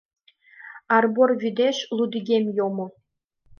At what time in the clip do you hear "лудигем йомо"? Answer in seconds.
1.95-2.87